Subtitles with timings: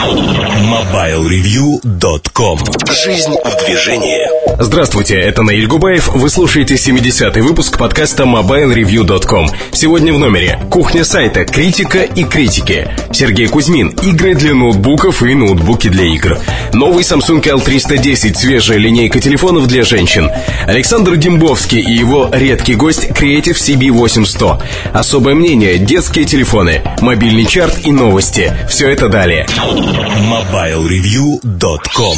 [0.00, 2.58] MobileReview.com
[3.04, 6.08] Жизнь в движении Здравствуйте, это Наиль Губаев.
[6.08, 9.48] Вы слушаете 70-й выпуск подкаста MobileReview.com.
[9.72, 12.88] Сегодня в номере кухня сайта, критика и критики.
[13.12, 16.38] Сергей Кузьмин, игры для ноутбуков и ноутбуки для игр.
[16.74, 20.30] Новый Samsung L310, свежая линейка телефонов для женщин.
[20.66, 24.62] Александр Дембовский и его редкий гость Creative CB8100.
[24.92, 28.52] Особое мнение, детские телефоны, мобильный чарт и новости.
[28.68, 29.46] Все это далее.
[29.90, 32.16] MobileReview.com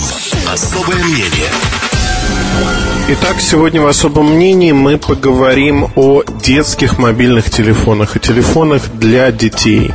[0.53, 1.49] Особое мнение.
[3.09, 9.91] Итак, сегодня в особом мнении мы поговорим о детских мобильных телефонах и телефонах для детей.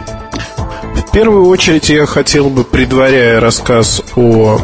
[0.96, 4.60] В первую очередь я хотел бы, предваряя рассказ о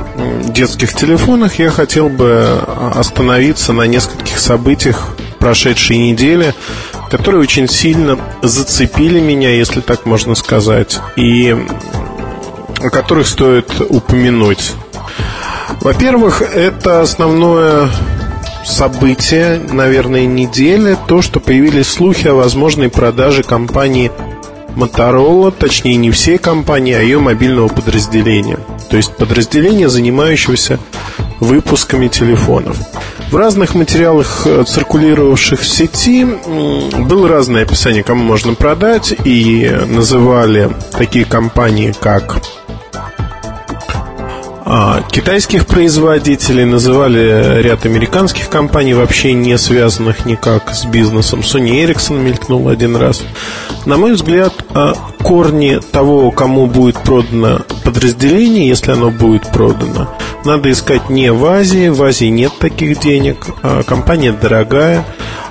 [0.48, 2.60] детских телефонах, я хотел бы
[2.96, 6.56] остановиться на нескольких событиях прошедшей недели,
[7.12, 11.56] которые очень сильно зацепили меня, если так можно сказать, и
[12.84, 14.74] о которых стоит упомянуть.
[15.82, 17.90] Во-первых, это основное
[18.66, 24.12] событие, наверное, недели, то, что появились слухи о возможной продаже компании
[24.76, 28.60] Motorola, точнее не всей компании, а ее мобильного подразделения.
[28.90, 30.80] То есть подразделения, занимающегося
[31.40, 32.78] выпусками телефонов.
[33.34, 36.24] В разных материалах, э, циркулировавших в сети,
[37.00, 42.44] было разное описание, кому можно продать, и называли такие компании, как
[44.66, 51.40] а, китайских производителей, называли ряд американских компаний, вообще не связанных никак с бизнесом.
[51.40, 53.24] Sony Ericsson мелькнул один раз.
[53.88, 60.16] На мой взгляд, а, корни того, кому будет продано подразделение, если оно будет продано,
[60.46, 61.90] надо искать не в Азии.
[61.90, 63.48] В Азии нет таких денег.
[63.62, 65.06] А компания дорогая.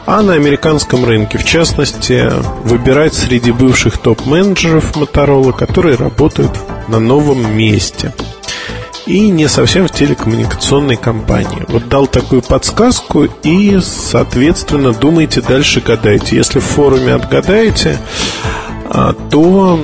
[0.06, 2.30] А на американском рынке, в частности,
[2.64, 6.52] выбирать среди бывших топ-менеджеров Motorola, которые работают
[6.88, 8.12] на новом месте–
[9.06, 11.64] и не совсем в телекоммуникационной компании.
[11.68, 16.36] Вот дал такую подсказку и, соответственно, думайте дальше, гадайте.
[16.36, 17.98] Если в форуме отгадаете,
[18.84, 19.80] а, то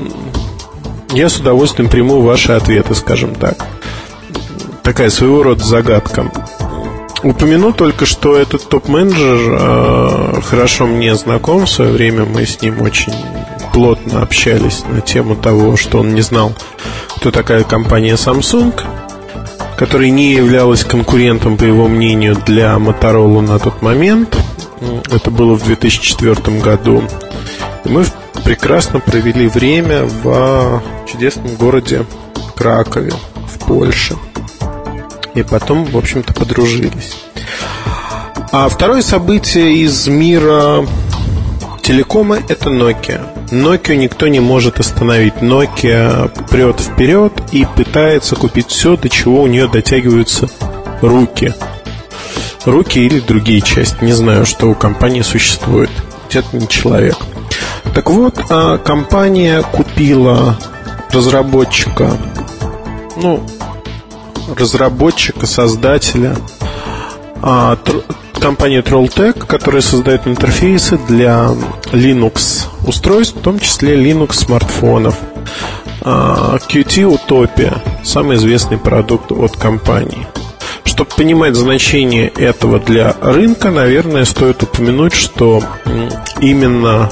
[1.12, 3.66] я с удовольствием приму ваши ответы, скажем так.
[4.88, 6.32] Такая своего рода загадка.
[7.22, 11.66] Упомяну только, что этот топ-менеджер э, хорошо мне знаком.
[11.66, 13.12] В свое время мы с ним очень
[13.74, 16.54] плотно общались на тему того, что он не знал,
[17.16, 18.72] кто такая компания Samsung
[19.76, 24.38] которая не являлась конкурентом, по его мнению, для Motorola на тот момент.
[25.10, 27.04] Это было в 2004 году.
[27.84, 28.06] И мы
[28.42, 32.06] прекрасно провели время в чудесном городе
[32.56, 33.12] Кракове,
[33.46, 34.16] в Польше.
[35.38, 37.16] И потом, в общем-то, подружились.
[38.50, 40.84] А второе событие из мира
[41.80, 43.24] телекома– это Nokia.
[43.52, 45.34] Nokia никто не может остановить.
[45.34, 50.48] Nokia прет вперед и пытается купить все, до чего у нее дотягиваются
[51.02, 51.54] руки.
[52.64, 54.02] Руки или другие части.
[54.02, 55.90] Не знаю, что у компании существует.
[56.32, 57.16] Это не человек.
[57.94, 60.58] Так вот, а компания купила
[61.12, 62.16] разработчика,
[63.16, 63.46] ну,
[64.56, 66.36] разработчика, создателя
[67.42, 67.78] а,
[68.38, 71.50] компания Trolltech, которая создает интерфейсы для
[71.92, 75.16] Linux устройств, в том числе Linux смартфонов.
[76.02, 80.26] А, Qt Utopia– самый известный продукт от компании.
[80.84, 85.62] Чтобы понимать значение этого для рынка, наверное, стоит упомянуть, что
[86.40, 87.10] именно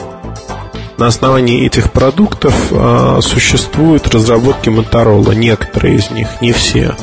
[0.97, 6.95] на основании этих продуктов а, существуют разработки Motorola, некоторые из них, не все.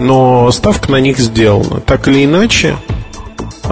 [0.00, 1.80] Но ставка на них сделана.
[1.80, 2.76] Так или иначе,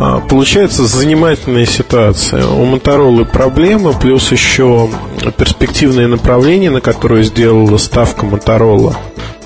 [0.00, 2.46] а, получается занимательная ситуация.
[2.46, 4.88] У Моторолы проблемы, плюс еще
[5.36, 8.94] перспективное направление, на которое сделала ставка Моторола,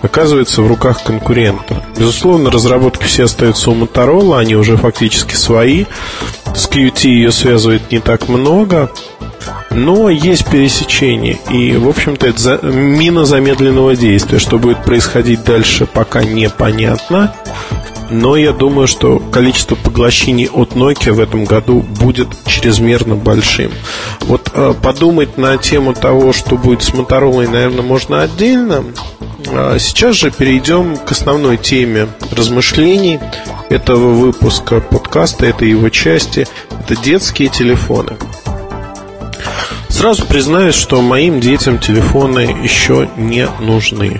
[0.03, 1.83] оказывается в руках конкурента.
[1.97, 5.87] Безусловно, разработки все остаются у Моторола, они уже фактически свои.
[6.55, 8.91] С QT ее связывает не так много,
[9.71, 11.39] но есть пересечение.
[11.51, 12.59] И, в общем-то, это за...
[12.63, 14.39] мина замедленного действия.
[14.39, 17.35] Что будет происходить дальше, пока непонятно
[18.13, 23.73] но я думаю, что количество поглощений от Nokia в этом году будет чрезмерно большим.
[24.21, 28.85] Вот э, подумать на тему того, что будет с Motorola, наверное, можно отдельно.
[29.49, 33.19] А сейчас же перейдем к основной теме размышлений
[33.71, 36.47] этого выпуска подкаста, этой его части.
[36.71, 38.13] Это детские телефоны.
[40.03, 44.19] Сразу признаюсь, что моим детям телефоны еще не нужны.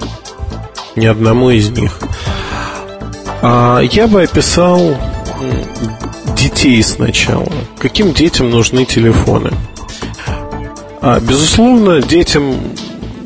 [0.95, 1.99] Ни одному из них.
[3.43, 4.97] А я бы описал
[6.37, 7.51] детей сначала.
[7.81, 9.51] Каким детям нужны телефоны?
[11.01, 12.55] А, безусловно, детям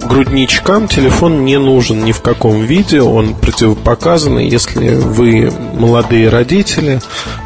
[0.03, 4.39] грудничкам телефон не нужен ни в каком виде, он противопоказан.
[4.39, 7.03] Если вы молодые родители,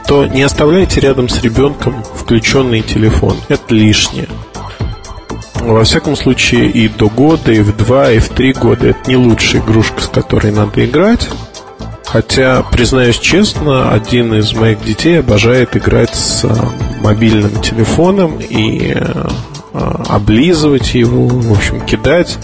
[0.07, 3.37] то не оставляйте рядом с ребенком включенный телефон.
[3.49, 4.29] Это лишнее.
[5.61, 9.17] Во всяком случае, и до года, и в два, и в три года это не
[9.17, 11.29] лучшая игрушка, с которой надо играть.
[12.05, 16.45] Хотя, признаюсь честно, один из моих детей обожает играть с
[17.01, 18.93] мобильным телефоном и
[19.73, 22.37] а, облизывать его, в общем, кидать.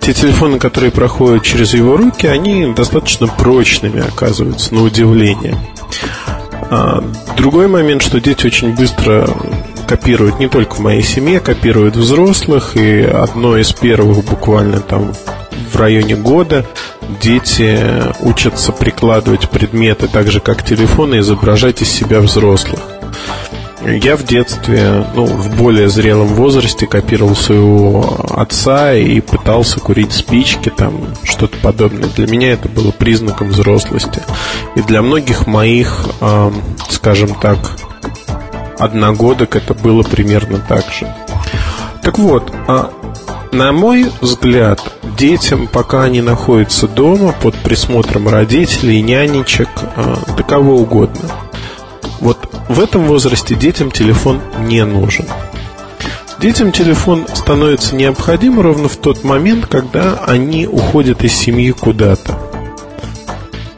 [0.00, 5.56] Те телефоны, которые проходят через его руки, они достаточно прочными оказываются, на удивление.
[6.70, 7.04] А,
[7.36, 9.28] другой момент, что дети очень быстро
[9.92, 15.12] копируют не только в моей семье, копируют взрослых, и одно из первых буквально там
[15.70, 16.64] в районе года
[17.20, 17.78] дети
[18.22, 22.80] учатся прикладывать предметы так же, как телефоны, изображать из себя взрослых.
[23.84, 30.70] Я в детстве, ну, в более зрелом возрасте копировал своего отца и пытался курить спички,
[30.70, 32.08] там, что-то подобное.
[32.16, 34.22] Для меня это было признаком взрослости.
[34.74, 36.50] И для многих моих, э,
[36.88, 37.58] скажем так,
[38.82, 41.12] одногодок это было примерно так же.
[42.02, 42.90] Так вот, а
[43.52, 44.80] на мой взгляд,
[45.18, 51.20] детям, пока они находятся дома под присмотром родителей, нянечек, э, да кого угодно–
[52.22, 52.38] вот
[52.68, 55.26] в этом возрасте детям телефон не нужен.
[56.38, 62.38] Детям телефон становится необходим ровно в тот момент, когда они уходят из семьи куда-то.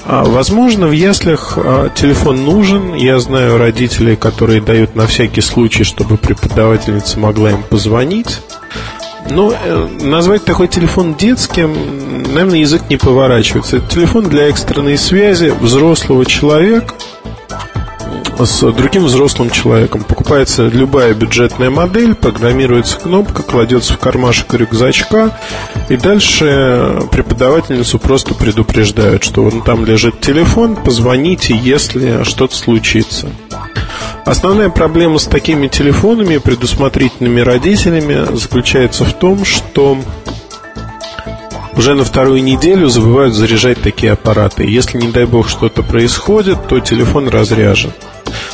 [0.06, 2.94] А, возможно, в яслях а, телефон нужен.
[2.94, 8.40] Я знаю родителей, которые дают на всякий случай, чтобы преподавательница могла им позвонить.
[9.30, 13.78] Но э, назвать такой телефон детским, наверное, язык не поворачивается.
[13.78, 16.94] Это телефон для экстренной связи взрослого человека
[18.44, 20.04] с другим взрослым человеком.
[20.04, 25.38] Покупается любая бюджетная модель, программируется кнопка, кладется в кармашек рюкзачка,
[25.88, 33.28] и дальше преподавательницу просто предупреждают, что вон там лежит телефон, позвоните, если что-то случится.
[34.24, 39.98] Основная проблема с такими телефонами, предусмотрительными родителями, заключается в том, что
[41.76, 44.64] уже на вторую неделю забывают заряжать такие аппараты.
[44.64, 47.92] Если, не дай бог, что-то происходит, то телефон разряжен.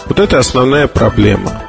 [0.06, 1.62] Вот это основная проблема.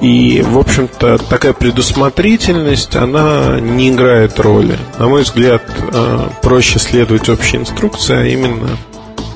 [0.00, 4.78] И, в общем-то, такая предусмотрительность, она не играет роли.
[4.98, 8.76] На мой взгляд, э, проще следовать общей инструкции, а именно,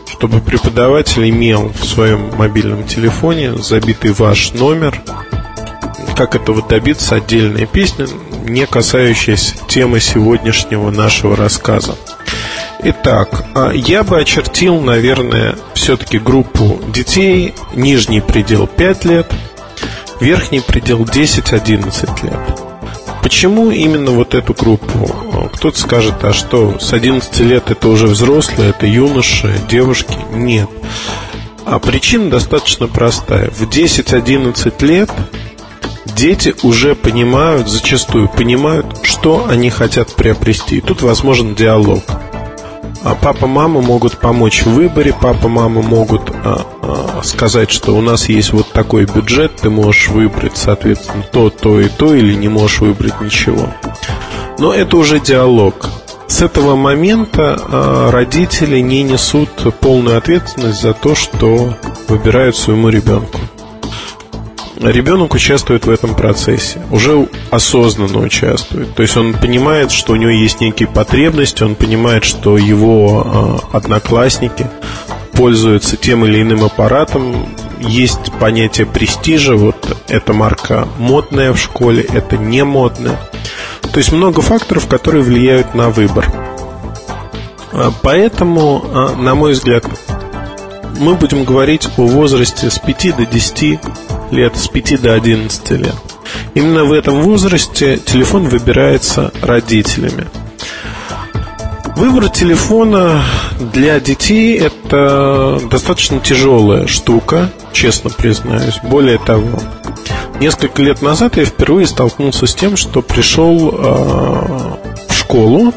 [0.07, 5.01] чтобы преподаватель имел в своем мобильном телефоне забитый ваш номер.
[6.15, 8.07] Как этого добиться, отдельная песня,
[8.43, 11.97] не касающаяся темы сегодняшнего нашего рассказа.
[12.83, 17.55] Итак, а, я бы очертил, наверное, все-таки группу детей.
[17.75, 19.33] Нижний предел 5 лет,
[20.21, 22.41] верхний предел 10-11 лет.
[23.23, 25.49] Почему именно вот эту группу?
[25.53, 30.17] Кто-то скажет, а что, с 11 лет это уже взрослые, это юноши, девушки?
[30.33, 30.69] Нет.
[31.67, 33.51] А причина достаточно простая.
[33.51, 35.11] В 10-11 лет
[36.15, 40.79] дети уже понимают, зачастую понимают, что они хотят приобрести.
[40.79, 42.03] И тут возможен диалог.
[43.03, 48.03] А папа, мама могут помочь в выборе, папа, мама могут а, а, сказать, что у
[48.03, 52.49] нас есть вот такой бюджет, ты можешь выбрать, соответственно, то, то и то, или не
[52.49, 53.69] можешь выбрать ничего.
[54.59, 55.89] Но это уже диалог.
[56.27, 59.49] С этого момента а, родители не несут
[59.81, 61.75] полную ответственность за то, что
[62.07, 63.41] выбирают своему ребенку
[64.81, 68.95] ребенок участвует в этом процессе, уже осознанно участвует.
[68.95, 73.77] То есть он понимает, что у него есть некие потребности, он понимает, что его э,
[73.77, 74.67] одноклассники
[75.33, 77.49] пользуются тем или иным аппаратом.
[77.81, 83.19] Есть понятие престижа, вот эта марка модная в школе, это не модная.
[83.93, 86.31] То есть много факторов, которые влияют на выбор.
[87.73, 89.85] А, поэтому, а, на мой взгляд,
[90.99, 93.81] мы будем говорить о возрасте с 5 до 10
[94.33, 95.95] лет, с 5 до 11 лет.
[96.55, 100.27] Именно в этом возрасте телефон выбирается родителями.
[101.97, 103.23] Выбор телефона
[103.75, 108.79] для детей– это достаточно тяжелая штука, честно признаюсь.
[108.83, 109.61] Более того,
[110.41, 114.77] несколько лет назад я впервые столкнулся с тем, что пришел э,
[115.09, 115.75] в школу.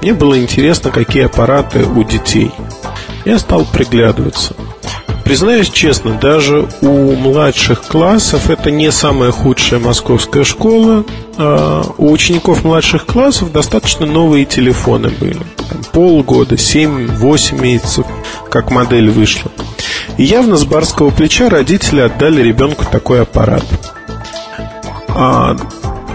[0.00, 2.52] Мне было интересно, какие аппараты у детей.
[3.24, 4.54] Я стал приглядываться.
[5.24, 11.04] Признаюсь честно, даже у младших классов это не самая худшая московская школа.
[11.36, 15.40] А у учеников младших классов достаточно новые телефоны были.
[15.92, 18.06] Полгода, 7-8 месяцев,
[18.50, 19.50] как модель вышла.
[20.18, 23.64] И явно с барского плеча родители отдали ребенку такой аппарат.
[25.08, 25.56] А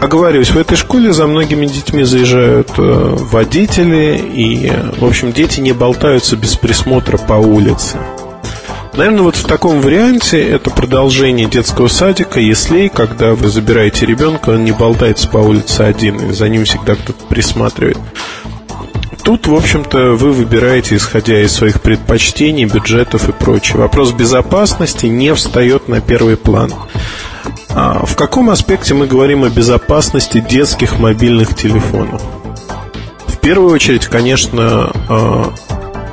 [0.01, 5.73] оговорюсь, в этой школе за многими детьми заезжают э, водители, и, в общем, дети не
[5.73, 7.97] болтаются без присмотра по улице.
[8.99, 14.65] Наверное, вот в таком варианте это продолжение детского садика, если когда вы забираете ребенка, он
[14.65, 17.97] не болтается по улице один, и за ним всегда кто-то присматривает.
[19.23, 23.77] Тут, в общем-то, вы выбираете, исходя из своих предпочтений, бюджетов и прочее.
[23.77, 26.73] Вопрос безопасности не встает на первый план.
[27.69, 32.21] А в каком аспекте мы говорим о безопасности детских мобильных телефонов?
[33.27, 35.53] В первую очередь, конечно, а,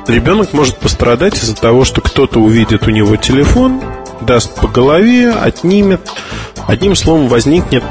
[0.08, 3.80] ребенок может пострадать из-за того, что кто-то увидит у него телефон,
[4.20, 6.00] даст по голове, отнимет.
[6.66, 7.84] Одним словом, возникнет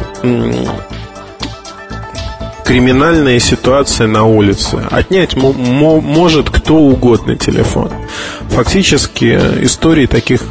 [2.66, 4.84] криминальная ситуация на улице.
[4.90, 7.92] Отнять может кто угодно телефон.
[8.50, 10.42] Фактически истории таких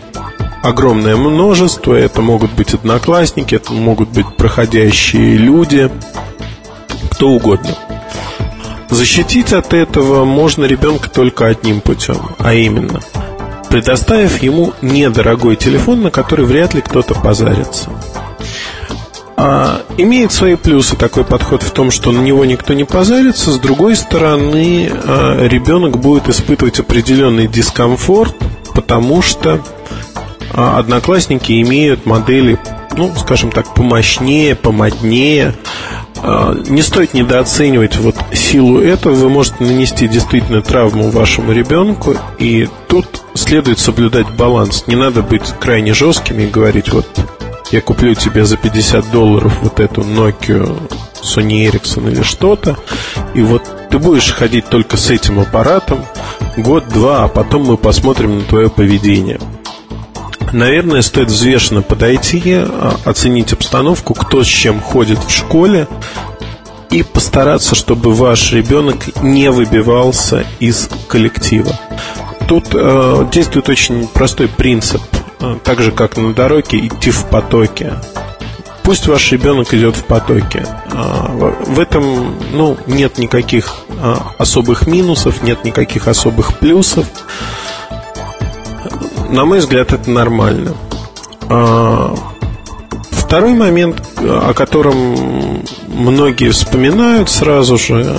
[0.62, 1.94] огромное множество.
[1.94, 5.90] Это могут быть одноклассники, это могут быть проходящие люди,
[7.10, 7.76] кто угодно.
[8.94, 13.00] Защитить от этого можно ребенка только одним путем, а именно
[13.68, 17.90] предоставив ему недорогой телефон, на который вряд ли кто-то позарится.
[19.36, 23.50] А, имеет свои плюсы такой подход в том, что на него никто не позарится.
[23.50, 28.36] С другой стороны, а, ребенок будет испытывать определенный дискомфорт,
[28.74, 29.60] потому что
[30.52, 32.60] а, одноклассники имеют модели,
[32.96, 35.52] ну, скажем так, помощнее, помоднее.
[36.22, 39.14] А, не стоит недооценивать вот силу этого.
[39.14, 44.84] Вы можете нанести действительно травму вашему ребенку, и тут следует соблюдать баланс.
[44.86, 47.06] Не надо быть крайне жесткими и говорить, вот
[47.70, 50.78] я куплю тебе за 50 долларов вот эту Nokia,
[51.22, 52.76] Sony Ericsson или что-то,
[53.34, 56.04] и вот ты будешь ходить только с этим аппаратом
[56.56, 59.40] год-два, а потом мы посмотрим на твое поведение.
[60.54, 65.88] Наверное, стоит взвешенно подойти, а, оценить обстановку, кто с чем ходит в школе,
[66.92, 71.76] и постараться, чтобы ваш ребенок не выбивался из коллектива.
[72.46, 75.02] Тут э, действует очень простой принцип,
[75.40, 77.94] э, так же как на дороге, идти в потоке.
[78.84, 80.64] Пусть ваш ребенок идет в потоке.
[80.92, 87.08] Э, в этом ну, нет никаких э, особых минусов, нет никаких особых плюсов
[89.30, 90.74] на мой взгляд, это нормально.
[91.48, 92.14] А,
[93.10, 98.16] второй момент, о котором многие вспоминают сразу же,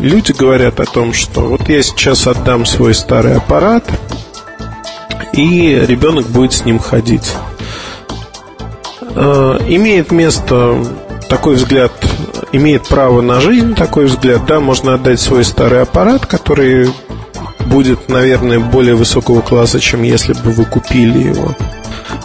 [0.00, 3.84] люди говорят о том, что вот я сейчас отдам свой старый аппарат,
[5.32, 7.34] и ребенок будет с ним ходить.
[9.14, 10.84] А, имеет место
[11.28, 11.92] такой взгляд,
[12.52, 16.90] имеет право на жизнь такой взгляд, да, можно отдать свой старый аппарат, который
[17.66, 21.54] будет, наверное, более высокого класса, чем если бы вы купили его.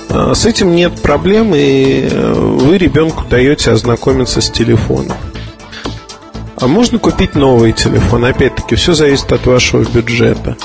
[0.09, 5.17] А, с этим нет проблем, и э, вы ребенку даете ознакомиться с телефоном.
[6.59, 8.25] А можно купить новый телефон.
[8.25, 10.57] Опять-таки, все зависит от вашего бюджета.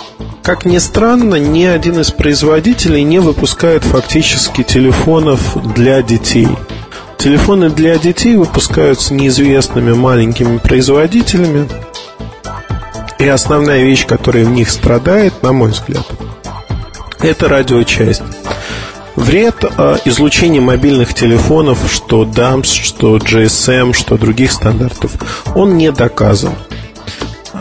[0.43, 6.49] Как ни странно, ни один из производителей не выпускает фактически телефонов для детей.
[7.19, 11.69] Телефоны для детей выпускаются неизвестными маленькими производителями,
[13.23, 16.05] и основная вещь, которая в них страдает, на мой взгляд,
[17.21, 18.23] это радиочасть.
[19.15, 25.13] Вред э, излучения мобильных телефонов, что DAMS, что GSM, что других стандартов,
[25.55, 26.55] он не доказан.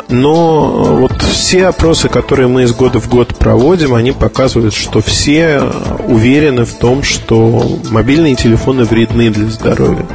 [0.07, 5.61] Но вот все опросы, которые мы из года в год проводим, они показывают, что все
[6.07, 10.07] уверены в том, что мобильные телефоны вредны для здоровья.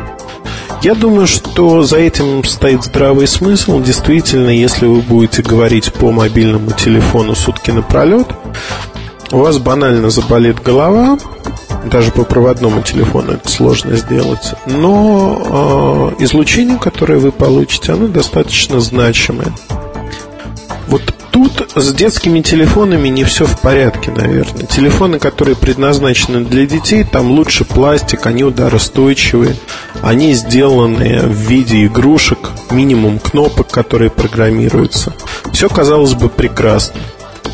[0.83, 3.81] Я думаю, что за этим стоит здравый смысл.
[3.81, 8.29] Действительно, если вы будете говорить по мобильному телефону сутки напролет,
[9.33, 11.19] у вас банально заболит голова,
[11.91, 14.55] даже по проводному телефону это сложно сделать.
[14.67, 19.53] Но э, излучение, которое вы получите, оно достаточно значимое.
[20.89, 21.03] Вот
[21.37, 24.65] тут с детскими телефонами не все в порядке, наверное.
[24.65, 29.55] Телефоны, которые предназначены для детей, там лучше пластик, они ударостойчивые,
[30.01, 32.39] они сделаны в виде игрушек,
[32.71, 35.13] минимум кнопок, которые программируются.
[35.53, 37.01] Все, казалось бы, прекрасно.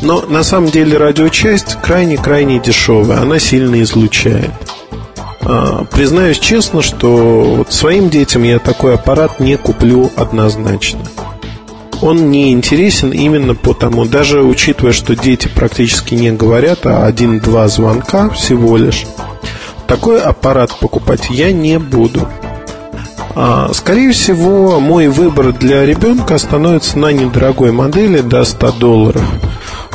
[0.01, 4.51] Но на самом деле радиочасть крайне-крайне дешевая, она сильно излучает.
[5.41, 11.01] А, признаюсь честно, что своим детям я такой аппарат не куплю однозначно
[12.03, 18.29] он не интересен именно потому, даже учитывая, что дети практически не говорят, а один-два звонка
[18.29, 19.05] всего лишь,
[19.87, 22.27] такой аппарат покупать я не буду.
[23.35, 29.23] А, скорее всего, мой выбор для ребенка остановится на недорогой модели до 100 долларов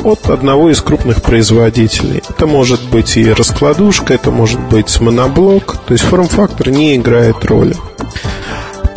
[0.03, 2.23] от одного из крупных производителей.
[2.27, 7.75] Это может быть и раскладушка, это может быть моноблок, то есть форм-фактор не играет роли.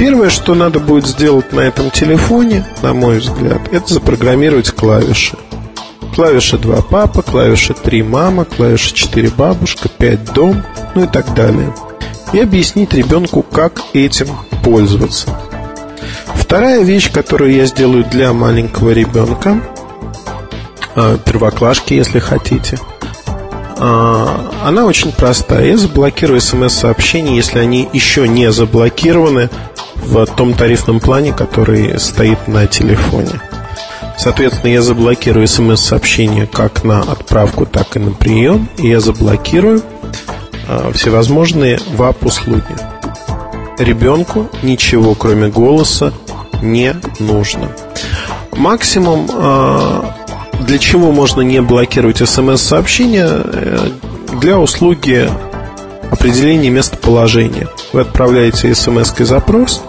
[0.03, 5.37] Первое, что надо будет сделать на этом телефоне, на мой взгляд, это запрограммировать клавиши.
[6.17, 10.65] Клавиша 2 папа, клавиша 3 мама, клавиша 4 бабушка, 5 дом,
[10.97, 11.73] ну и так далее.
[12.33, 14.27] И объяснить ребенку, как этим
[14.65, 15.29] пользоваться.
[16.35, 19.63] Вторая вещь, которую я сделаю для маленького ребенка,
[20.97, 22.77] а, первоклашки, если хотите,
[23.79, 25.67] а, она очень простая.
[25.67, 29.49] Я заблокирую смс-сообщения, если они еще не заблокированы
[30.03, 33.41] в том тарифном плане, который стоит на телефоне.
[34.17, 38.69] Соответственно, я заблокирую смс-сообщения как на отправку, так и на прием.
[38.79, 39.83] И я заблокирую
[40.69, 42.63] э, всевозможные ВАП-услуги.
[43.79, 46.13] Ребенку ничего, кроме голоса,
[46.61, 47.69] не нужно.
[48.53, 50.03] Максимум, э,
[50.61, 53.89] для чего можно не блокировать смс-сообщения, э,
[54.41, 55.29] для услуги
[56.13, 57.69] определения местоположения.
[57.95, 59.83] Вы отправляете смс запрос,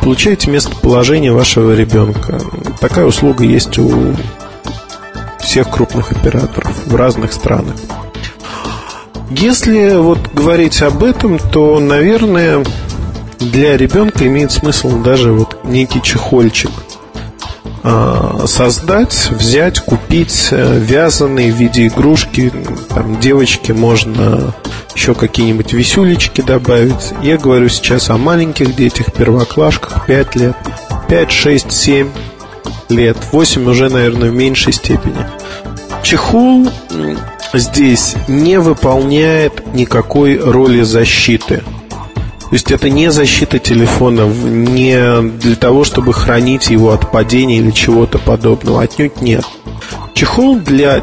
[0.00, 2.40] получаете местоположение вашего ребенка.
[2.80, 4.14] Такая услуга есть у
[5.40, 7.74] всех крупных операторов в разных странах.
[9.30, 12.64] Если вот говорить об этом, то, наверное,
[13.40, 16.70] для ребенка имеет смысл даже вот некий чехольчик
[18.46, 22.50] создать, взять, купить э, вязаные в виде игрушки.
[22.88, 24.54] Там девочке можно
[24.94, 27.12] еще какие-нибудь висюлечки добавить.
[27.22, 30.56] Я говорю сейчас о маленьких детях, первоклашках, 5 лет,
[31.08, 32.08] 5, 6, 7
[32.88, 35.26] лет, 8 уже, наверное, в меньшей степени.
[36.02, 36.70] Чехол
[37.52, 41.62] здесь не выполняет никакой роли защиты.
[42.54, 47.72] То есть это не защита телефона, не для того, чтобы хранить его от падения или
[47.72, 48.80] чего-то подобного.
[48.80, 49.44] Отнюдь нет.
[50.14, 51.02] Чехол для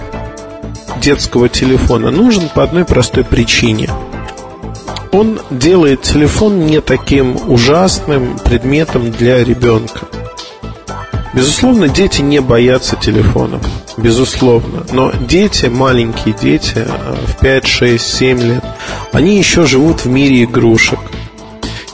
[1.02, 3.90] детского телефона нужен по одной простой причине.
[5.12, 10.08] Он делает телефон не таким ужасным предметом для ребенка.
[11.34, 13.62] Безусловно, дети не боятся телефонов.
[13.98, 14.86] Безусловно.
[14.94, 18.64] Но дети, маленькие дети, э, в 5, 6, 7 лет,
[19.12, 21.00] они еще живут в мире игрушек.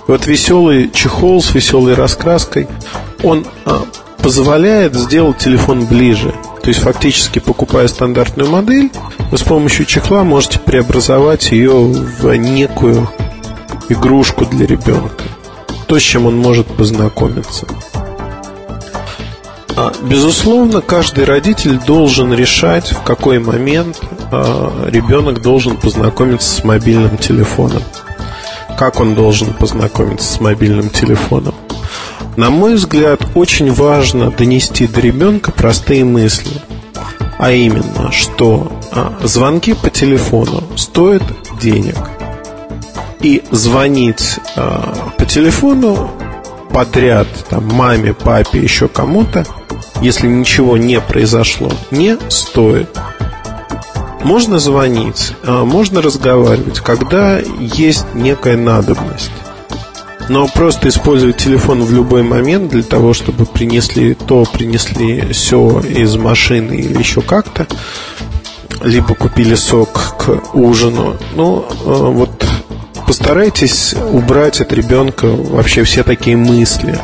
[0.08, 2.67] Вот веселый чехол с веселой раскраской,
[3.24, 3.72] он э,
[4.20, 6.34] позволяет сделать телефон ближе.
[6.62, 8.89] То есть фактически покупая стандартную модель,
[9.32, 13.10] вы с помощью чехла можете преобразовать ее в некую
[13.89, 15.26] игрушку для ребенка.
[15.88, 17.67] То, с чем он может познакомиться.
[19.76, 27.17] А, безусловно, каждый родитель должен решать, в какой момент а, ребенок должен познакомиться с мобильным
[27.17, 27.84] телефоном.
[28.78, 31.56] Как он должен познакомиться с мобильным телефоном.
[32.36, 36.62] На мой взгляд, очень важно донести до ребенка простые мысли.
[37.40, 41.24] А именно, что а, звонки по телефону стоят
[41.60, 41.98] денег.
[43.22, 46.12] И звонить а, по телефону
[46.72, 49.44] подряд там, маме, папе, еще кому-то,
[50.02, 52.90] если ничего не произошло, не стоит.
[54.28, 59.32] Можно звонить, а, можно разговаривать, когда есть некая надобность.
[60.28, 66.18] Но просто использовать телефон в любой момент для того, чтобы принесли то, принесли все из
[66.18, 67.68] машины или еще как-то,
[68.84, 71.16] либо купили сок к ужину.
[71.38, 72.46] Ну, э, вот
[73.08, 77.00] постарайтесь убрать от ребенка вообще все такие мысли.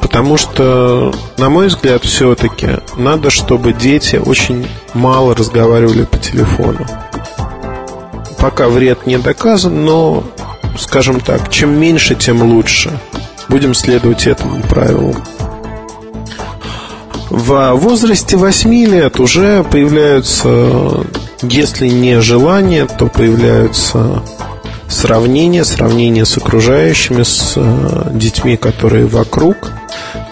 [0.00, 6.86] Потому что, на мой взгляд, все-таки надо, чтобы дети очень мало разговаривали по телефону.
[8.38, 10.24] Пока вред не доказан, но
[10.78, 12.90] скажем так, чем меньше, тем лучше.
[13.48, 15.14] Будем следовать этому правилу.
[17.30, 21.04] В возрасте 8 лет уже появляются,
[21.42, 24.22] если не желания, то появляются
[24.90, 29.72] сравнения, сравнения с окружающими, с э, детьми, которые вокруг.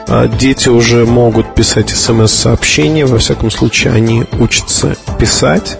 [0.06, 5.78] А дети уже могут писать смс-сообщения, во всяком случае они учатся писать,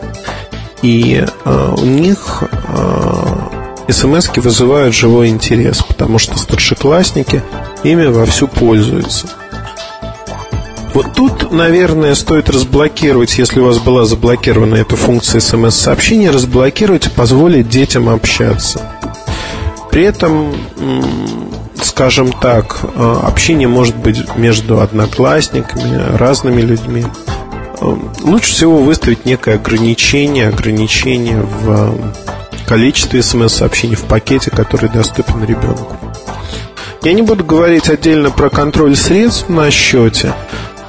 [0.83, 7.43] и э, у них э, смс вызывают живой интерес, потому что старшеклассники
[7.85, 9.29] ими вовсю пользуются.
[10.99, 17.11] Вот тут, наверное, стоит разблокировать, если у вас была заблокирована эта функция смс-сообщения, разблокировать и
[17.11, 18.81] позволить детям общаться.
[19.93, 20.53] При этом,
[21.81, 27.05] скажем так, э, общение может быть между одноклассниками, разными людьми.
[27.81, 31.97] Э, лучше всего выставить некое ограничение, ограничение в
[32.67, 35.97] количестве смс-сообщений в пакете, который доступен ребенку.
[37.05, 40.35] Я не буду говорить отдельно про контроль средств на счете.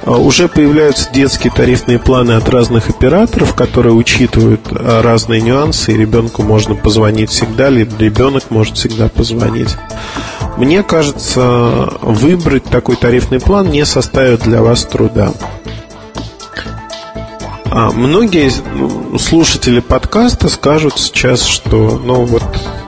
[0.04, 5.96] А, уже появляются детские тарифные планы от разных операторов, которые учитывают а, разные нюансы, и
[5.96, 9.76] ребенку можно позвонить всегда, либо ребенок может всегда позвонить.
[10.56, 15.32] мне кажется, выбрать такой тарифный план не составит для вас труда.
[17.72, 22.42] А многие ну, слушатели подкаста скажут сейчас, что ну вот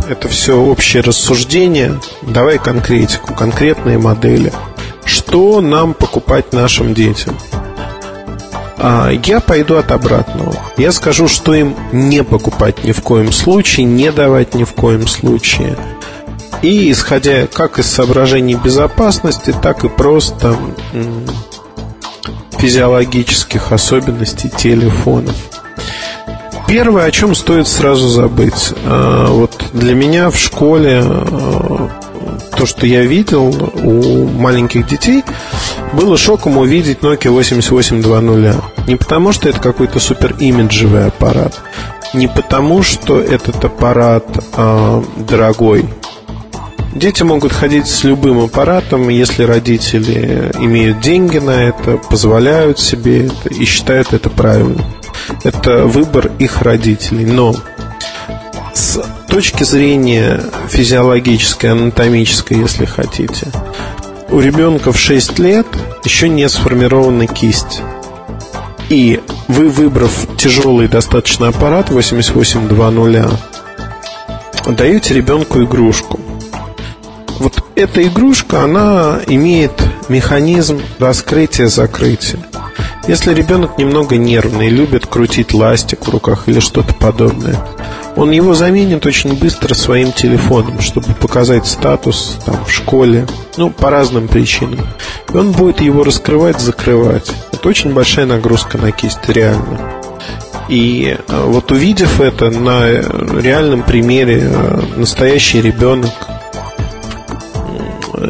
[0.09, 2.01] это все общее рассуждение.
[2.23, 4.53] Давай конкретику, конкретные модели.
[5.33, 7.39] Что нам покупать нашим детям?
[8.77, 10.55] А, я пойду от обратного.
[10.77, 15.07] Я скажу, что им не покупать ни в коем случае, не давать ни в коем
[15.09, 15.75] случае.
[16.61, 20.55] И исходя как из соображений безопасности, так и просто
[22.59, 25.35] физиологических особенностей телефонов.
[26.69, 28.75] Первое, о чем стоит сразу забыть.
[28.85, 31.89] А, вот для меня в школе а,
[32.63, 35.25] то, что я видел у маленьких детей,
[35.95, 38.87] было шоком увидеть Nokia 8820.
[38.87, 41.61] Не потому, что это какой-то супер имиджевый аппарат,
[42.15, 44.25] не потому, что этот аппарат
[44.57, 45.87] э, дорогой.
[46.95, 53.49] Дети могут ходить с любым аппаратом, если родители имеют деньги на это, позволяют себе это
[53.49, 54.85] и считают это правильным.
[55.43, 57.25] Это выбор их родителей.
[57.25, 57.57] Но
[58.73, 63.47] с точки зрения физиологической, анатомической, если хотите,
[64.29, 65.67] у ребенка в 6 лет
[66.05, 67.81] еще не сформирована кисть.
[68.91, 73.31] И вы, выбрав тяжелый достаточно аппарат 8820,
[74.77, 76.21] даете ребенку игрушку.
[77.39, 79.73] Вот эта игрушка, она имеет
[80.11, 82.39] механизм раскрытия-закрытия.
[83.09, 87.59] Если ребенок немного нервный, любит крутить ластик в руках или что-то подобное,
[88.15, 93.91] он его заменит очень быстро своим телефоном, чтобы показать статус там, в школе, ну, по
[93.91, 94.87] разным причинам.
[95.33, 97.33] И он будет его раскрывать, закрывать.
[97.53, 99.81] Это очень большая нагрузка на кисть, реально.
[100.69, 106.13] И э, вот увидев это на реальном примере, э, настоящий ребенок,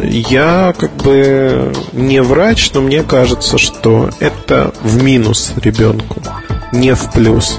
[0.02, 6.20] я как бы не врач, но мне кажется, что это в минус ребенку,
[6.72, 7.58] не в плюс.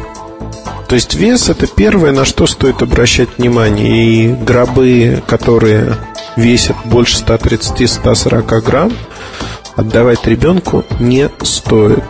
[0.87, 4.05] То есть вес это первое, на что стоит обращать внимание.
[4.05, 5.95] И гробы, которые
[6.35, 8.93] весят больше 130-140 грамм,
[9.75, 12.03] отдавать ребенку не стоит.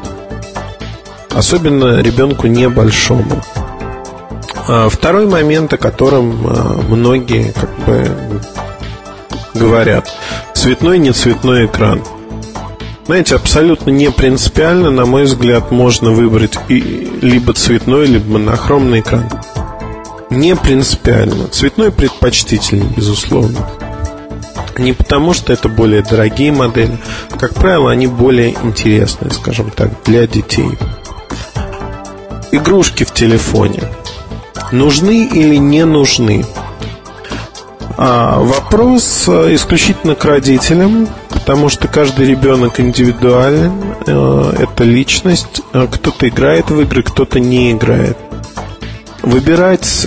[1.30, 3.42] Особенно ребенку небольшому.
[4.68, 8.42] А второй момент, о котором а, многие как бы
[9.54, 10.12] говорят.
[10.54, 12.02] Цветной, не цветной экран.
[13.06, 16.80] Знаете, абсолютно не принципиально, на мой взгляд, можно выбрать и
[17.22, 19.30] либо цветной, либо монохромный экран.
[20.30, 21.48] Не принципиально.
[21.50, 23.70] Цветной предпочтительнее, безусловно.
[24.78, 26.98] Не потому, что это более дорогие модели.
[27.38, 30.72] Как правило, они более интересные, скажем так, для детей.
[32.52, 33.84] Игрушки в телефоне.
[34.72, 36.46] Нужны или не нужны?
[37.96, 43.74] А, вопрос э, исключительно к родителям, потому что каждый ребенок индивидуален,
[44.08, 45.62] э, это личность.
[45.74, 48.18] Э, кто-то играет в игры, кто-то не играет.
[49.22, 50.06] Выбирать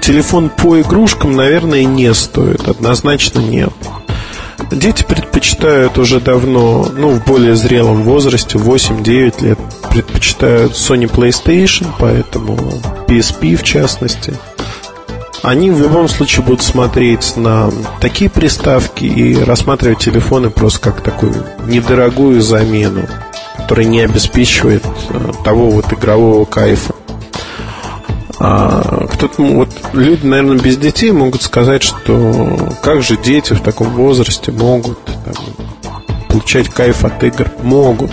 [0.00, 3.72] телефон по игрушкам, наверное, не стоит, однозначно нет.
[4.72, 9.58] Дети предпочитают уже давно, ну, в более зрелом возрасте, 8-9 лет,
[9.90, 12.58] предпочитают Sony PlayStation, поэтому
[13.06, 14.34] PSP в частности–
[15.42, 21.34] они в любом случае будут смотреть на такие приставки и рассматривать телефоны просто как такую
[21.66, 23.08] недорогую замену,
[23.56, 26.94] которая не обеспечивает э, того вот игрового кайфа.
[28.38, 33.90] А кто-то, вот люди, наверное, без детей могут сказать, что как же дети в таком
[33.90, 35.34] возрасте могут там,
[36.28, 37.50] получать кайф от игр?
[37.62, 38.10] Могут.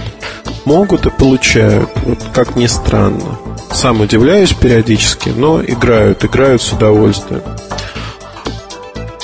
[0.66, 3.38] Могут и получают, вот как ни странно.
[3.72, 7.42] Сам удивляюсь периодически, но играют, играют с удовольствием.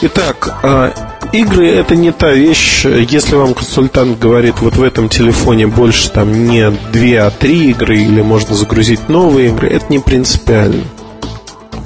[0.02, 0.94] Итак, а,
[1.32, 6.48] игры это не та вещь, если вам консультант говорит, вот в этом телефоне больше там
[6.48, 10.84] не 2, а 3 игры, или можно загрузить новые игры, это не принципиально.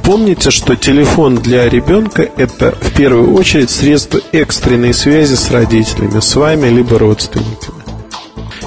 [0.03, 6.35] Помните, что телефон для ребенка это в первую очередь средство экстренной связи с родителями, с
[6.35, 7.76] вами, либо родственниками.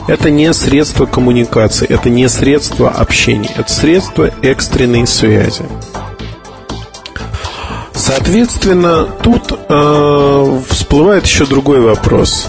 [0.08, 5.64] Это не средство коммуникации, это не средство общения, это средство экстренной связи.
[7.92, 12.48] Соответственно, тут э, всплывает еще другой вопрос.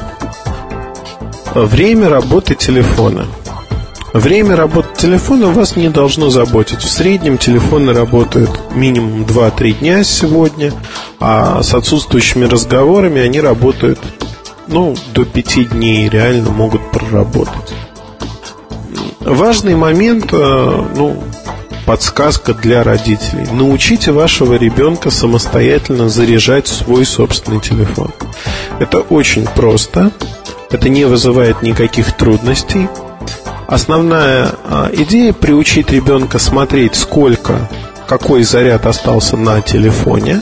[1.54, 3.28] Время работы телефона.
[4.14, 6.80] Время работы телефона вас не должно заботить.
[6.80, 10.74] В среднем телефоны работают минимум 2-3 дня сегодня,
[11.20, 14.00] а с отсутствующими разговорами они работают
[14.68, 17.74] ну, до пяти дней реально могут проработать.
[19.20, 21.24] Важный момент, э, ну,
[21.86, 23.48] подсказка для родителей.
[23.52, 28.12] Научите вашего ребенка самостоятельно заряжать свой собственный телефон.
[28.80, 30.12] Это очень просто.
[30.72, 32.88] Это не вызывает никаких трудностей.
[33.68, 37.70] Основная а, идея приучить ребенка смотреть, сколько,
[38.08, 40.42] какой заряд остался на телефоне,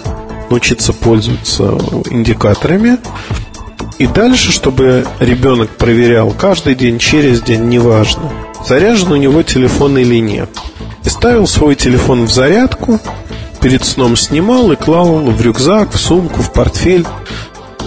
[0.49, 1.77] научиться пользоваться
[2.09, 2.97] индикаторами.
[3.97, 8.31] И дальше, чтобы ребенок проверял каждый день, через день, неважно,
[8.67, 10.49] заряжен у него телефон или нет.
[11.03, 12.99] И ставил свой телефон в зарядку,
[13.61, 17.05] перед сном снимал и клал в рюкзак, в сумку, в портфель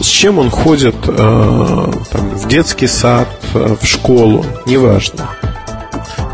[0.03, 5.29] с чем он ходит э, там, в детский сад, э, в школу, неважно.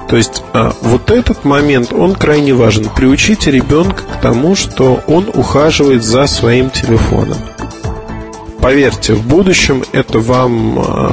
[0.09, 2.88] То есть э, вот этот момент, он крайне важен.
[2.97, 7.38] Приучите ребенка к тому, что он ухаживает за своим телефоном.
[8.61, 11.11] Поверьте, в будущем это вам э,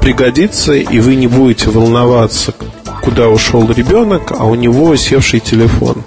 [0.00, 2.54] пригодится, и вы не будете волноваться,
[3.02, 6.04] куда ушел ребенок, а у него севший телефон,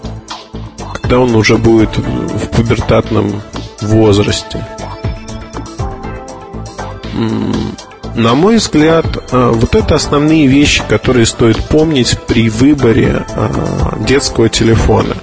[0.94, 3.42] когда он уже будет в пубертатном
[3.82, 4.66] возрасте.
[8.16, 13.50] На мой взгляд, э, вот это основные вещи, которые стоит помнить при выборе э,
[14.08, 15.16] детского телефона.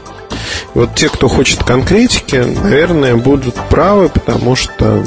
[0.74, 5.04] Вот те, кто хочет конкретики, наверное, будут правы, потому что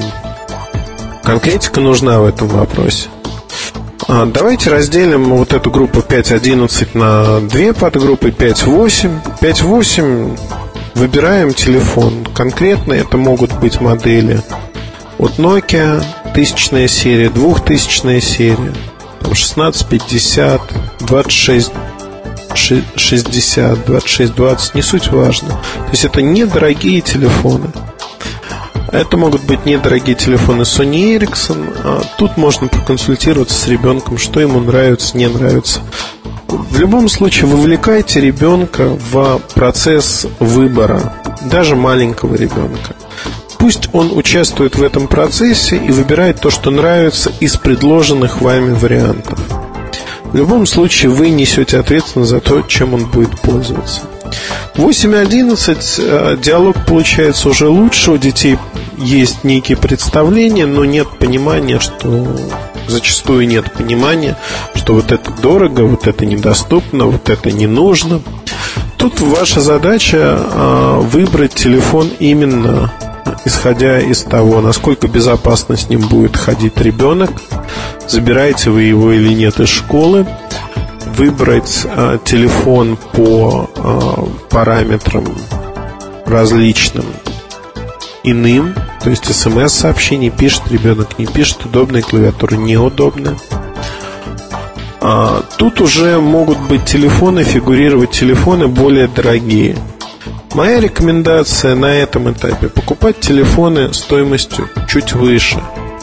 [1.23, 3.08] конкретика нужна в этом вопросе.
[4.08, 9.39] А, давайте разделим вот эту группу 5.11 на две подгруппы 5.8.
[9.39, 10.39] 5.8
[10.95, 12.26] выбираем телефон.
[12.36, 14.41] Конкретно это могут быть модели
[15.17, 18.73] от Nokia, тысячная серия, двухтысячная серия,
[19.21, 20.62] там 16, 50,
[20.99, 21.71] 26,
[22.58, 25.50] 60, 26, 20, не суть важно.
[25.50, 27.68] То есть это недорогие телефоны.
[28.92, 31.76] Это могут быть недорогие телефоны Sony Ericsson.
[31.84, 35.80] А тут можно проконсультироваться с ребенком, что ему нравится, не нравится.
[36.48, 42.96] В любом случае, вовлекайте ребенка в процесс выбора, даже маленького ребенка.
[43.58, 49.39] Пусть он участвует в этом процессе и выбирает то, что нравится из предложенных вами вариантов.
[50.34, 54.02] В любом случае вы несете ответственность за то, чем он будет пользоваться.
[54.76, 58.58] 8.11 э, диалог получается уже лучше, у детей
[58.98, 62.36] есть некие представления, но нет понимания, что
[62.88, 64.36] зачастую нет понимания,
[64.74, 68.19] что вот это дорого, вот это недоступно, вот это не нужно.
[68.98, 72.91] Тут ваша задача э, выбрать телефон именно
[73.46, 77.32] исходя из того, насколько безопасно с ним будет ходить ребенок,
[78.08, 80.26] забираете вы его или нет из школы,
[81.18, 85.28] выбрать э, телефон по э, параметрам
[86.26, 87.06] различным
[88.24, 93.36] иным, то есть смс-сообщений пишет ребенок, не пишет, удобная клавиатура, неудобная.
[95.02, 99.78] А, тут уже могут быть телефоны, фигурировать телефоны более дорогие–
[100.54, 105.56] Моя рекомендация на этом этапе покупать телефоны стоимостью чуть выше.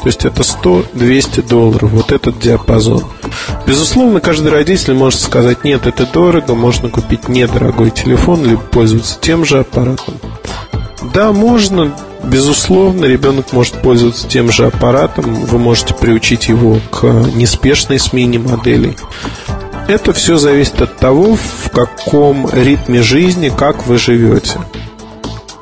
[0.02, 3.04] То есть это 100-200 долларов, вот этот диапазон.
[3.66, 9.44] Безусловно, каждый родитель может сказать, нет, это дорого, можно купить недорогой телефон, либо пользоваться тем
[9.44, 10.14] же аппаратом.
[11.14, 18.00] Да, можно, безусловно, ребенок может пользоваться тем же аппаратом, вы можете приучить его к неспешной
[18.00, 18.96] смене моделей.
[19.90, 24.60] Это все зависит от того, в каком ритме жизни, как вы живете.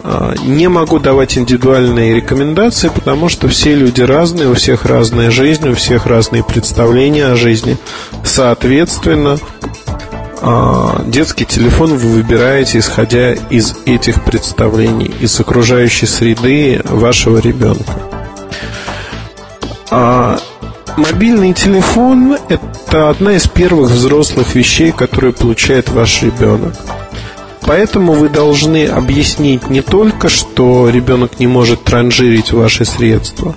[0.04, 5.66] А, не могу давать индивидуальные рекомендации, потому что все люди разные, у всех разная жизнь,
[5.70, 7.78] у всех разные представления о жизни.
[8.22, 9.38] Соответственно,
[10.42, 17.94] а, детский телефон вы выбираете, исходя из этих представлений, из окружающей среды вашего ребенка.
[20.98, 26.74] Мобильный телефон– это одна из первых взрослых вещей, которые получает ваш ребенок.
[27.60, 33.54] Поэтому вы должны объяснить не только, что ребенок не может транжирить ваши средства,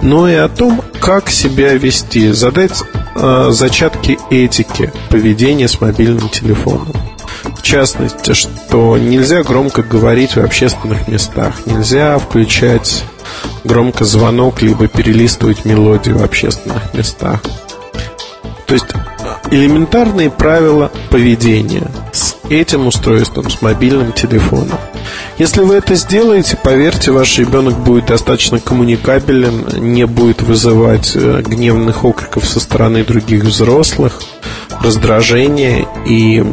[0.00, 2.82] но и о том, как себя вести, задать
[3.14, 6.94] э, зачатки этики поведения с мобильным телефоном.
[7.58, 13.04] В частности, что нельзя громко говорить в общественных местах, нельзя включать
[13.64, 17.40] громко звонок, либо перелистывать мелодию в общественных местах.
[18.66, 18.86] То есть
[19.50, 24.78] элементарные правила поведения с этим устройством, с мобильным телефоном.
[25.38, 32.04] Если вы это сделаете, поверьте, ваш ребенок будет достаточно коммуникабелен, не будет вызывать э, гневных
[32.04, 34.20] окриков со стороны других взрослых,
[34.82, 36.44] раздражения, и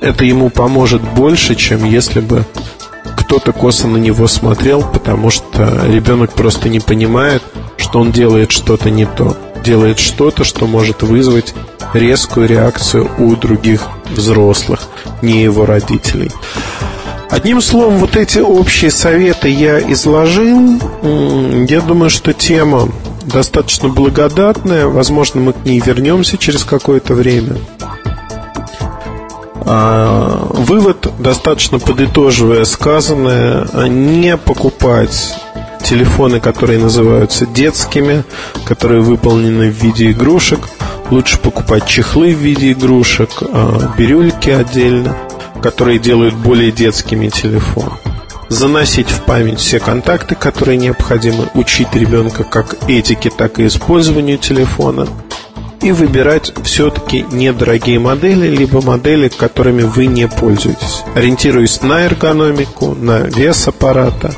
[0.00, 2.44] это ему поможет больше, чем если бы
[3.30, 7.44] кто-то косо на него смотрел, потому что ребенок просто не понимает,
[7.76, 9.36] что он делает что-то не то.
[9.62, 11.54] делает что-то, что может вызвать
[11.94, 14.80] резкую реакцию у других взрослых,
[15.22, 16.32] не его родителей.
[17.30, 20.80] Одним словом, вот эти общие советы я изложил.
[21.68, 22.88] Я думаю, что тема
[23.24, 24.88] достаточно благодатная.
[24.88, 27.58] Возможно, мы к ней вернемся через какое-то время.
[29.72, 35.36] А, вывод, достаточно подытоживая сказанное, не покупать
[35.84, 38.24] телефоны, которые называются детскими,
[38.64, 40.58] которые выполнены в виде игрушек.
[41.10, 45.16] Лучше покупать чехлы в виде игрушек, а, бирюльки отдельно,
[45.62, 47.92] которые делают более детскими телефон.
[48.48, 55.06] Заносить в память все контакты, которые необходимы, учить ребенка как этике, так и использованию телефона–
[55.82, 63.20] и выбирать все-таки недорогие модели, либо модели, которыми вы не пользуетесь, ориентируясь на эргономику, на
[63.20, 64.34] вес аппарата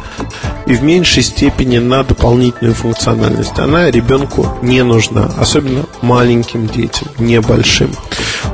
[0.66, 3.58] и в меньшей степени на дополнительную функциональность.
[3.58, 7.90] Она ребенку не нужна, особенно маленьким детям, небольшим.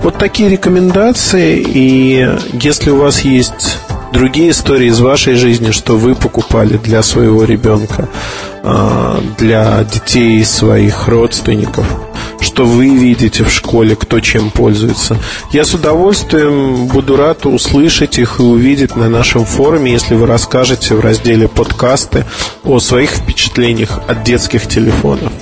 [0.03, 3.79] Вот такие рекомендации, и если у вас есть
[4.13, 8.09] другие истории из вашей жизни, что вы покупали для своего ребенка,
[8.63, 11.87] а, для детей своих родственников–
[12.41, 15.19] что вы видите в школе, кто чем пользуется.
[15.53, 20.95] Я с удовольствием буду рад услышать их и увидеть на нашем форуме, если вы расскажете
[20.95, 22.25] в разделе подкасты
[22.65, 25.33] о своих впечатлениях от детских телефонов.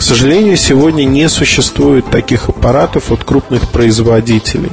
[0.00, 4.72] К сожалению, сегодня не существует таких аппаратов от крупных производителей,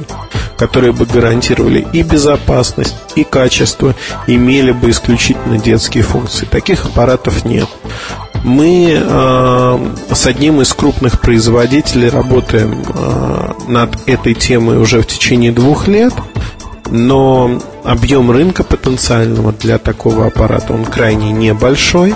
[0.56, 3.94] которые бы гарантировали и безопасность, и качество,
[4.26, 6.46] имели бы исключительно детские функции.
[6.46, 7.68] Таких аппаратов нет.
[8.44, 15.52] Мы э, с одним из крупных производителей работаем э, над этой темой уже в течение
[15.52, 16.14] двух лет,
[16.90, 22.14] но объем рынка потенциального для такого аппарата он крайне небольшой.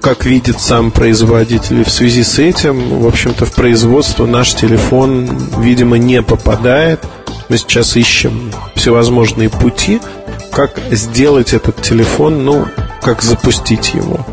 [0.00, 5.98] Как видит сам производитель, в связи с этим, в общем-то, в производство наш телефон, видимо,
[5.98, 7.00] не попадает.
[7.48, 10.00] Мы сейчас ищем всевозможные пути,
[10.52, 12.66] как сделать этот телефон, ну,
[13.02, 14.24] как запустить его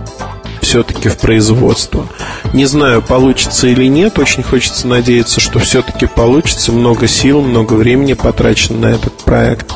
[0.61, 2.07] все-таки в производство.
[2.53, 4.19] Не знаю, получится или нет.
[4.19, 6.71] Очень хочется надеяться, что все-таки получится.
[6.71, 9.73] Много сил, много времени потрачено на этот проект.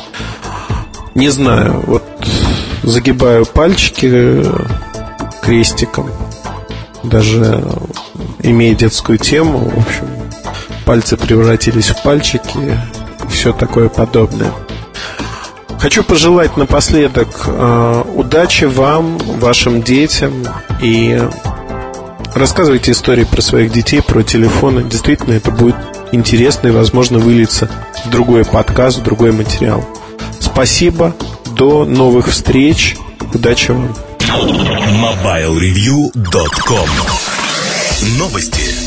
[1.14, 2.04] Не знаю, вот
[2.82, 4.44] загибаю пальчики э,
[5.42, 6.10] крестиком.
[7.02, 7.62] Даже
[8.42, 10.08] имея детскую тему, в общем,
[10.84, 12.78] пальцы превратились в пальчики,
[13.28, 14.52] все такое подобное.
[15.82, 20.46] Хочу пожелать напоследок э, удачи вам, вашим детям
[20.80, 21.20] и
[22.36, 24.84] рассказывайте истории про своих детей, про телефоны.
[24.84, 25.74] Действительно, это будет
[26.12, 27.68] интересно и, возможно, выльется
[28.04, 29.84] в другой подкаст, в другой материал.
[30.38, 31.16] Спасибо,
[31.56, 32.96] до новых встреч,
[33.34, 33.92] удачи вам.
[34.20, 36.88] MobileReview.com
[38.18, 38.81] Новости.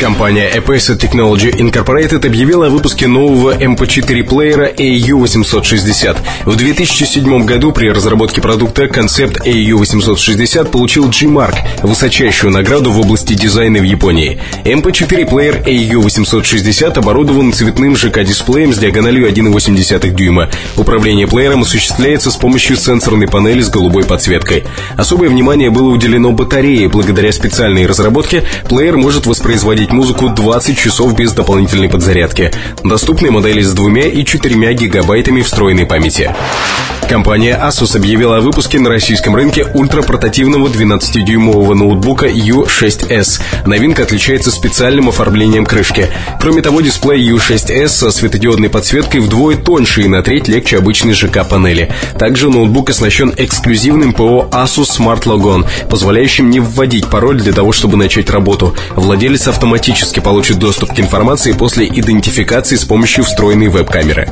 [0.00, 6.16] Компания Apace Technology Incorporated объявила о выпуске нового MP4-плеера AU860.
[6.44, 13.78] В 2007 году при разработке продукта концепт AU860 получил G-Mark, высочайшую награду в области дизайна
[13.78, 14.40] в Японии.
[14.64, 20.48] MP4-плеер AU860 оборудован цветным ЖК-дисплеем с диагональю 1,8 дюйма.
[20.76, 24.64] Управление плеером осуществляется с помощью сенсорной панели с голубой подсветкой.
[24.96, 26.88] Особое внимание было уделено батарее.
[26.88, 32.52] Благодаря специальной разработке плеер может воспроизводить музыку 20 часов без дополнительной подзарядки.
[32.84, 36.34] Доступны модели с двумя и четырьмя гигабайтами встроенной памяти.
[37.08, 43.40] Компания Asus объявила о выпуске на российском рынке ультрапортативного 12-дюймового ноутбука U6s.
[43.66, 46.08] Новинка отличается специальным оформлением крышки.
[46.40, 51.92] Кроме того, дисплей U6s со светодиодной подсветкой вдвое тоньше и на треть легче обычной ЖК-панели.
[52.18, 57.98] Также ноутбук оснащен эксклюзивным ПО Asus Smart Logon, позволяющим не вводить пароль для того, чтобы
[57.98, 58.74] начать работу.
[58.96, 64.28] Владелец автоматически получит доступ к информации после идентификации с помощью встроенной веб-камеры.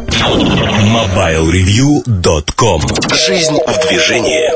[0.91, 2.83] MobileReview.com
[3.15, 4.51] Жизнь в движении